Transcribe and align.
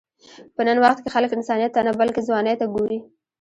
په 0.55 0.61
نن 0.67 0.77
وخت 0.83 0.99
کې 1.01 1.13
خلک 1.15 1.31
انسانیت 1.33 1.71
ته 1.73 1.81
نه، 1.87 1.91
بلکې 2.01 2.25
ځوانۍ 2.27 2.53
ته 2.59 2.65
ګوري. 2.73 2.99